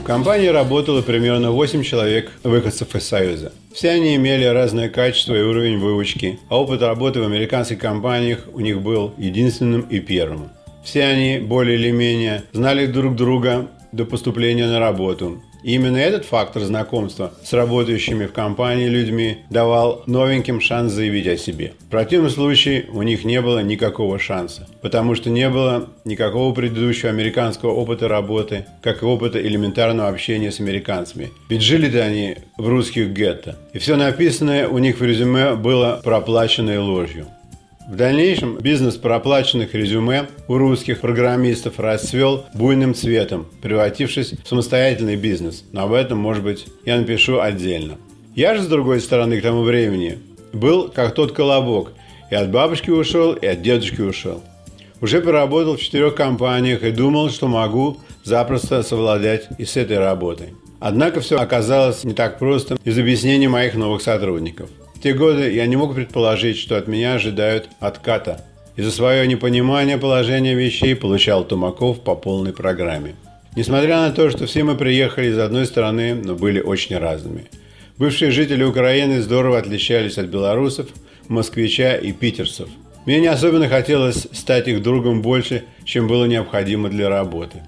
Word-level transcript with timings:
В 0.00 0.04
компании 0.04 0.48
работало 0.48 1.00
примерно 1.00 1.52
8 1.52 1.82
человек, 1.84 2.32
выходцев 2.42 2.94
из 2.94 3.08
Союза. 3.08 3.52
Все 3.72 3.92
они 3.92 4.14
имели 4.16 4.44
разное 4.44 4.90
качество 4.90 5.34
и 5.34 5.40
уровень 5.40 5.78
выучки, 5.78 6.38
а 6.50 6.60
опыт 6.60 6.82
работы 6.82 7.20
в 7.20 7.24
американских 7.24 7.78
компаниях 7.78 8.46
у 8.52 8.60
них 8.60 8.82
был 8.82 9.14
единственным 9.16 9.80
и 9.82 10.00
первым. 10.00 10.50
Все 10.84 11.04
они 11.04 11.38
более 11.38 11.78
или 11.78 11.92
менее 11.92 12.42
знали 12.52 12.84
друг 12.84 13.16
друга 13.16 13.70
до 13.92 14.04
поступления 14.04 14.66
на 14.66 14.78
работу. 14.78 15.40
И 15.62 15.74
именно 15.74 15.96
этот 15.96 16.24
фактор 16.24 16.62
знакомства 16.62 17.32
с 17.42 17.52
работающими 17.52 18.26
в 18.26 18.32
компании 18.32 18.88
людьми 18.88 19.38
давал 19.50 20.02
новеньким 20.06 20.60
шанс 20.60 20.92
заявить 20.92 21.26
о 21.26 21.36
себе. 21.36 21.74
В 21.80 21.90
противном 21.90 22.30
случае 22.30 22.86
у 22.92 23.02
них 23.02 23.24
не 23.24 23.40
было 23.40 23.60
никакого 23.60 24.18
шанса, 24.18 24.66
потому 24.80 25.14
что 25.14 25.30
не 25.30 25.48
было 25.48 25.88
никакого 26.04 26.54
предыдущего 26.54 27.10
американского 27.10 27.72
опыта 27.72 28.08
работы, 28.08 28.66
как 28.82 29.02
и 29.02 29.06
опыта 29.06 29.40
элементарного 29.40 30.08
общения 30.08 30.50
с 30.50 30.60
американцами. 30.60 31.30
Ведь 31.48 31.62
жили-то 31.62 32.02
они 32.02 32.36
в 32.56 32.68
русских 32.68 33.10
гетто. 33.10 33.56
И 33.72 33.78
все 33.78 33.96
написанное 33.96 34.68
у 34.68 34.78
них 34.78 35.00
в 35.00 35.04
резюме 35.04 35.54
было 35.54 36.00
проплаченной 36.02 36.78
ложью. 36.78 37.26
В 37.88 37.96
дальнейшем 37.96 38.58
бизнес 38.58 38.96
проплаченных 38.96 39.74
резюме 39.74 40.28
у 40.46 40.56
русских 40.56 41.00
программистов 41.00 41.80
расцвел 41.80 42.46
буйным 42.54 42.94
цветом, 42.94 43.46
превратившись 43.60 44.34
в 44.44 44.48
самостоятельный 44.48 45.16
бизнес. 45.16 45.64
Но 45.72 45.82
об 45.82 45.92
этом, 45.92 46.18
может 46.18 46.44
быть, 46.44 46.66
я 46.84 46.96
напишу 46.96 47.40
отдельно. 47.40 47.98
Я 48.36 48.54
же, 48.54 48.62
с 48.62 48.66
другой 48.68 49.00
стороны, 49.00 49.40
к 49.40 49.42
тому 49.42 49.62
времени 49.62 50.20
был 50.52 50.88
как 50.88 51.14
тот 51.14 51.32
колобок. 51.32 51.92
И 52.30 52.34
от 52.36 52.50
бабушки 52.50 52.90
ушел, 52.90 53.32
и 53.32 53.46
от 53.46 53.62
дедушки 53.62 54.00
ушел. 54.00 54.42
Уже 55.00 55.20
поработал 55.20 55.76
в 55.76 55.80
четырех 55.80 56.14
компаниях 56.14 56.84
и 56.84 56.92
думал, 56.92 57.30
что 57.30 57.48
могу 57.48 57.98
запросто 58.22 58.84
совладать 58.84 59.48
и 59.58 59.64
с 59.64 59.76
этой 59.76 59.98
работой. 59.98 60.54
Однако 60.78 61.20
все 61.20 61.38
оказалось 61.38 62.04
не 62.04 62.14
так 62.14 62.38
просто 62.38 62.76
из 62.84 62.96
объяснений 62.96 63.48
моих 63.48 63.74
новых 63.74 64.02
сотрудников– 64.02 64.70
те 65.02 65.14
годы 65.14 65.52
я 65.52 65.66
не 65.66 65.76
мог 65.76 65.94
предположить, 65.94 66.58
что 66.58 66.76
от 66.76 66.86
меня 66.86 67.14
ожидают 67.14 67.68
отката. 67.80 68.44
И 68.76 68.82
за 68.82 68.90
свое 68.90 69.26
непонимание 69.26 69.98
положения 69.98 70.54
вещей 70.54 70.94
получал 70.94 71.44
Тумаков 71.44 72.00
по 72.00 72.14
полной 72.14 72.52
программе. 72.52 73.16
Несмотря 73.56 73.96
на 73.96 74.12
то, 74.12 74.30
что 74.30 74.46
все 74.46 74.62
мы 74.62 74.76
приехали 74.76 75.26
из 75.26 75.38
одной 75.38 75.66
страны, 75.66 76.14
но 76.14 76.36
были 76.36 76.60
очень 76.60 76.96
разными. 76.96 77.46
Бывшие 77.98 78.30
жители 78.30 78.62
Украины 78.62 79.20
здорово 79.20 79.58
отличались 79.58 80.18
от 80.18 80.26
белорусов, 80.26 80.88
москвича 81.28 81.96
и 81.96 82.12
питерцев. 82.12 82.68
Мне 83.04 83.20
не 83.20 83.26
особенно 83.26 83.68
хотелось 83.68 84.28
стать 84.32 84.68
их 84.68 84.82
другом 84.82 85.20
больше, 85.20 85.64
чем 85.84 86.06
было 86.06 86.24
необходимо 86.24 86.88
для 86.88 87.08
работы. 87.08 87.58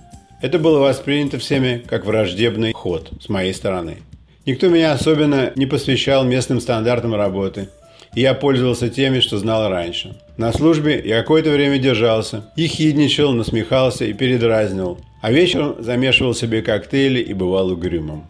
Это 0.41 0.59
было 0.59 0.79
воспринято 0.79 1.39
всеми 1.39 1.83
как 1.87 2.07
враждебный 2.07 2.73
ход 2.73 3.11
с 3.21 3.29
моей 3.29 3.53
стороны. 3.53 3.99
Никто 4.47 4.69
меня 4.69 4.93
особенно 4.93 5.53
не 5.57 5.65
посвящал 5.65 6.25
местным 6.25 6.61
стандартам 6.61 7.15
работы, 7.15 7.71
и 8.15 8.21
я 8.21 8.35
пользовался 8.35 8.91
теми, 8.91 9.21
что 9.21 9.39
знал 9.39 9.71
раньше. 9.71 10.17
На 10.37 10.53
службе 10.53 11.01
я 11.03 11.21
какое-то 11.21 11.51
время 11.51 11.79
держался, 11.79 12.45
ехидничал, 12.55 13.33
насмехался 13.33 14.05
и 14.05 14.13
передразнивал, 14.13 14.99
а 15.23 15.33
вечером 15.33 15.77
замешивал 15.79 16.35
себе 16.35 16.61
коктейли 16.61 17.21
и 17.21 17.33
бывал 17.33 17.71
угрюмым. 17.71 18.25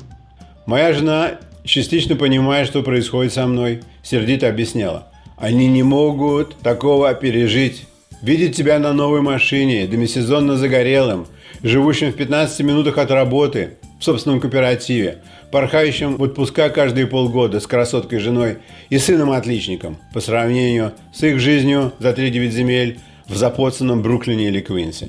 Моя 0.67 0.93
жена, 0.93 1.33
частично 1.65 2.15
понимая, 2.15 2.65
что 2.65 2.85
происходит 2.85 3.33
со 3.33 3.49
мной, 3.49 3.81
сердито 4.05 4.49
объясняла. 4.49 5.09
Они 5.37 5.67
не 5.67 5.83
могут 5.83 6.57
такого 6.59 7.13
пережить. 7.15 7.87
Видеть 8.23 8.57
тебя 8.57 8.79
на 8.79 8.93
новой 8.93 9.21
машине, 9.21 9.87
демисезонно 9.89 10.57
загорелым, 10.57 11.27
живущим 11.63 12.13
в 12.13 12.17
15 12.17 12.61
минутах 12.61 12.99
от 12.99 13.11
работы, 13.11 13.79
в 14.05 14.07
собственном 14.07 14.39
кооперативе, 14.39 15.23
порхающим 15.51 16.17
в 16.17 16.23
отпуска 16.23 16.69
каждые 16.69 17.07
полгода 17.07 17.59
с 17.59 17.67
красоткой 17.67 18.19
женой 18.19 18.59
и 18.91 18.99
сыном-отличником 18.99 19.97
по 20.13 20.21
сравнению 20.21 20.93
с 21.15 21.23
их 21.23 21.41
жизнью 21.41 21.91
за 21.99 22.11
3-9 22.11 22.51
земель 22.51 22.99
в 23.27 23.35
запоцанном 23.35 24.03
Бруклине 24.03 24.49
или 24.49 24.61
Квинсе. 24.61 25.09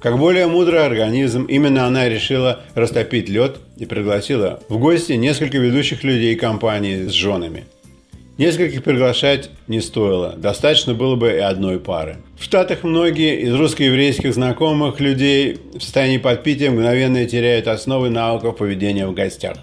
Как 0.00 0.18
более 0.18 0.48
мудрый 0.48 0.84
организм, 0.84 1.44
именно 1.44 1.86
она 1.86 2.08
решила 2.08 2.62
растопить 2.74 3.28
лед 3.28 3.58
и 3.76 3.86
пригласила 3.86 4.58
в 4.68 4.78
гости 4.78 5.12
несколько 5.12 5.58
ведущих 5.58 6.02
людей 6.02 6.34
компании 6.34 7.06
с 7.06 7.12
женами– 7.12 7.66
Нескольких 8.36 8.82
приглашать 8.82 9.50
не 9.68 9.80
стоило, 9.80 10.34
достаточно 10.36 10.92
было 10.92 11.14
бы 11.14 11.30
и 11.30 11.38
одной 11.38 11.78
пары. 11.78 12.16
В 12.36 12.42
Штатах 12.42 12.82
многие 12.82 13.42
из 13.42 13.54
русско-еврейских 13.54 14.34
знакомых 14.34 14.98
людей 14.98 15.60
в 15.72 15.80
состоянии 15.80 16.18
подпития 16.18 16.72
мгновенно 16.72 17.24
теряют 17.26 17.68
основы 17.68 18.10
навыков 18.10 18.56
поведения 18.56 19.06
в 19.06 19.14
гостях. 19.14 19.58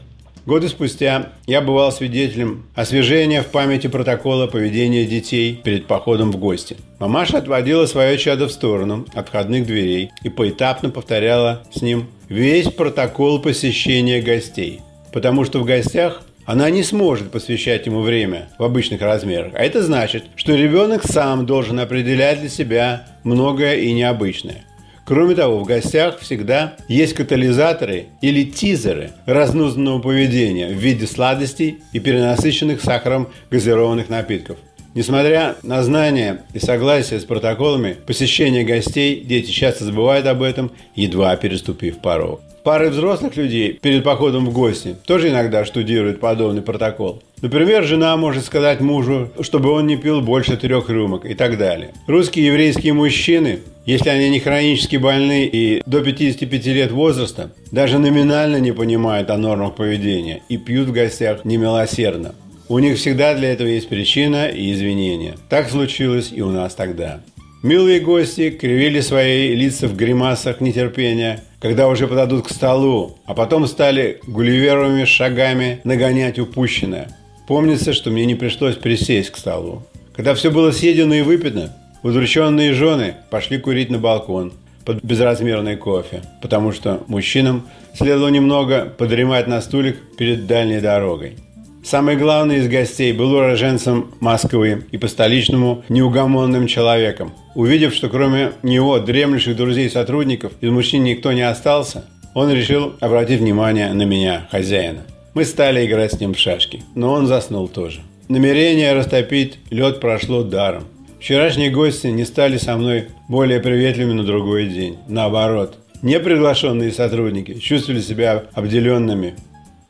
Годы 0.46 0.70
спустя 0.70 1.34
я 1.48 1.62
бывал 1.62 1.92
свидетелем 1.92 2.66
освежения 2.74 3.44
в 3.44 3.48
памяти 3.48 3.88
протокола 3.88 4.48
поведения 4.48 5.06
детей 5.06 5.60
перед 5.62 5.86
походом 5.86 6.32
в 6.32 6.38
гости. 6.38 6.78
Мамаша 6.98 7.40
отводила 7.40 7.86
свое 7.86 8.18
чадо 8.18 8.48
в 8.48 8.52
сторону 8.52 9.06
от 9.14 9.28
входных 9.28 9.68
дверей 9.68 10.12
и 10.24 10.30
поэтапно 10.30 10.90
повторяла 10.90 11.64
с 11.74 11.82
ним 11.82 12.08
весь 12.30 12.70
протокол 12.70 13.40
посещения 13.40 14.22
гостей. 14.22 14.80
Потому 15.14 15.44
что 15.44 15.60
в 15.60 15.66
гостях 15.66 16.24
она 16.46 16.70
не 16.70 16.84
сможет 16.84 17.32
посвящать 17.32 17.86
ему 17.86 18.02
время 18.02 18.50
в 18.58 18.64
обычных 18.64 19.02
размерах. 19.02 19.54
А 19.56 19.64
это 19.64 19.84
значит, 19.84 20.26
что 20.36 20.56
ребенок 20.56 21.04
сам 21.06 21.46
должен 21.46 21.80
определять 21.80 22.40
для 22.40 22.50
себя 22.50 23.08
многое 23.24 23.76
и 23.76 23.92
необычное. 23.94 24.66
Кроме 25.04 25.36
того, 25.36 25.60
в 25.60 25.66
гостях 25.66 26.20
всегда 26.20 26.76
есть 26.88 27.16
катализаторы 27.16 28.06
или 28.22 28.44
тизеры 28.44 29.12
разнузданного 29.26 30.00
поведения 30.00 30.68
в 30.68 30.78
виде 30.78 31.08
сладостей 31.08 31.80
и 31.92 32.00
перенасыщенных 32.00 32.82
сахаром 32.82 33.30
газированных 33.50 34.10
напитков. 34.10 34.58
Несмотря 34.94 35.56
на 35.64 35.82
знания 35.84 36.44
и 36.54 36.60
согласие 36.60 37.20
с 37.20 37.24
протоколами 37.24 37.96
посещения 38.06 38.64
гостей, 38.64 39.22
дети 39.22 39.50
часто 39.50 39.86
забывают 39.86 40.28
об 40.28 40.42
этом, 40.42 40.72
едва 40.96 41.36
переступив 41.38 42.00
порог. 42.00 42.42
Пары 42.64 42.90
взрослых 42.90 43.38
людей 43.38 43.80
перед 43.82 44.04
походом 44.04 44.46
в 44.46 44.54
гости 44.54 44.96
тоже 45.08 45.30
иногда 45.30 45.66
штудируют 45.66 46.20
подобный 46.20 46.62
протокол. 46.62 47.24
Например, 47.42 47.84
жена 47.84 48.16
может 48.18 48.46
сказать 48.46 48.82
мужу, 48.82 49.32
чтобы 49.40 49.72
он 49.72 49.88
не 49.88 49.98
пил 49.98 50.22
больше 50.22 50.58
трех 50.58 50.90
рюмок 50.90 51.26
и 51.26 51.34
так 51.34 51.58
далее. 51.58 51.92
Русские 52.06 52.48
еврейские 52.48 52.94
мужчины, 52.94 53.62
если 53.88 54.10
они 54.10 54.30
не 54.30 54.40
хронически 54.40 54.98
больны 54.98 55.50
и 55.52 55.82
до 55.88 56.04
55 56.04 56.66
лет 56.68 56.92
возраста, 56.92 57.52
даже 57.72 57.98
номинально 57.98 58.58
не 58.58 58.74
понимают 58.74 59.32
о 59.32 59.38
нормах 59.38 59.74
поведения 59.74 60.44
и 60.48 60.58
пьют 60.58 60.90
в 60.90 60.92
гостях 60.92 61.44
немилосердно. 61.44 62.36
У 62.72 62.80
них 62.80 62.98
всегда 62.98 63.34
для 63.34 63.52
этого 63.52 63.68
есть 63.68 63.90
причина 63.90 64.48
и 64.48 64.72
извинения. 64.72 65.36
Так 65.50 65.70
случилось 65.70 66.32
и 66.34 66.42
у 66.42 66.52
нас 66.52 66.74
тогда. 66.74 67.20
Милые 67.64 68.00
гости 68.00 68.50
кривили 68.50 69.02
свои 69.02 69.54
лица 69.54 69.90
в 69.90 69.98
гримасах 69.98 70.62
нетерпения, 70.62 71.44
когда 71.60 71.90
уже 71.90 72.08
подойдут 72.08 72.48
к 72.48 72.50
столу, 72.50 73.18
а 73.26 73.34
потом 73.34 73.68
стали 73.68 74.22
гулливеровыми 74.26 75.04
шагами 75.04 75.82
нагонять 75.84 76.40
упущенное. 76.40 77.10
Помнится, 77.46 77.92
что 77.92 78.10
мне 78.10 78.26
не 78.26 78.36
пришлось 78.36 78.78
присесть 78.78 79.32
к 79.32 79.38
столу. 79.38 79.84
Когда 80.16 80.34
все 80.34 80.50
было 80.50 80.72
съедено 80.72 81.16
и 81.16 81.24
выпито, 81.24 81.76
удрученные 82.04 82.72
жены 82.72 83.16
пошли 83.30 83.58
курить 83.58 83.90
на 83.90 83.98
балкон 83.98 84.54
под 84.86 85.04
безразмерный 85.04 85.76
кофе, 85.76 86.22
потому 86.42 86.72
что 86.72 87.04
мужчинам 87.08 87.68
следовало 87.96 88.30
немного 88.30 88.86
подремать 88.98 89.48
на 89.48 89.60
стульях 89.60 89.98
перед 90.18 90.48
дальней 90.48 90.80
дорогой. 90.80 91.36
Самый 91.84 92.16
главный 92.16 92.58
из 92.58 92.68
гостей 92.68 93.12
был 93.12 93.34
уроженцем 93.34 94.12
Москвы 94.20 94.84
и 94.92 94.98
по-столичному 95.00 95.84
неугомонным 95.90 96.68
человеком. 96.68 97.34
Увидев, 97.56 97.96
что 97.96 98.08
кроме 98.08 98.52
него, 98.62 99.00
дремлющих 99.00 99.56
друзей 99.56 99.88
и 99.88 99.90
сотрудников, 99.90 100.54
из 100.62 100.70
мужчин 100.70 101.04
никто 101.04 101.32
не 101.32 101.42
остался, 101.42 102.06
он 102.36 102.52
решил 102.52 102.94
обратить 103.00 103.40
внимание 103.40 103.92
на 103.94 104.04
меня, 104.04 104.48
хозяина. 104.52 105.02
Мы 105.34 105.44
стали 105.44 105.86
играть 105.86 106.14
с 106.14 106.20
ним 106.20 106.36
в 106.36 106.38
шашки, 106.38 106.84
но 106.94 107.14
он 107.14 107.26
заснул 107.26 107.68
тоже. 107.68 108.02
Намерение 108.30 108.94
растопить 108.94 109.58
лед 109.72 110.00
прошло 110.00 110.44
даром. 110.44 110.84
Вчерашние 111.20 111.72
гости 111.72 112.08
не 112.08 112.26
стали 112.26 112.58
со 112.58 112.78
мной 112.78 113.08
более 113.28 113.60
приветливыми 113.60 114.14
на 114.14 114.24
другой 114.24 114.68
день. 114.68 114.98
Наоборот, 115.08 115.78
неприглашенные 116.04 116.92
сотрудники 116.92 117.56
чувствовали 117.60 118.02
себя 118.02 118.44
обделенными 118.54 119.36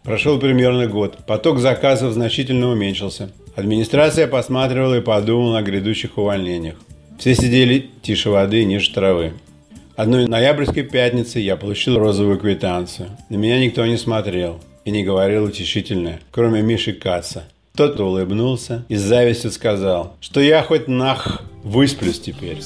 Прошел 0.04 0.40
примерно 0.40 0.88
год. 0.88 1.18
Поток 1.28 1.60
заказов 1.60 2.14
значительно 2.14 2.70
уменьшился. 2.70 3.32
Администрация 3.56 4.28
посматривала 4.28 4.98
и 4.98 5.02
подумала 5.02 5.60
о 5.60 5.62
грядущих 5.62 6.18
увольнениях. 6.18 6.76
Все 7.20 7.36
сидели 7.36 7.90
тише 8.02 8.30
воды 8.30 8.64
ниже 8.64 8.92
травы. 8.92 9.34
Одной 9.96 10.26
ноябрьской 10.26 10.84
пятницы 10.84 11.40
я 11.40 11.56
получил 11.56 12.00
розовую 12.00 12.40
квитанцию. 12.40 13.10
На 13.30 13.36
меня 13.36 13.60
никто 13.60 13.86
не 13.86 13.98
смотрел 13.98 14.60
и 14.86 14.92
не 14.92 15.04
говорил 15.04 15.44
утешительное, 15.44 16.20
кроме 16.32 16.64
Миши 16.64 16.94
Каца. 16.94 17.44
В 17.72 17.74
Кто-то 17.76 18.06
улыбнулся 18.06 18.86
и 18.90 18.96
с 18.96 19.02
завистью 19.02 19.52
сказал, 19.52 20.16
что 20.20 20.42
я 20.42 20.64
хоть 20.64 20.88
нах 20.88 21.44
высплюсь 21.64 22.20
теперь. 22.20 22.60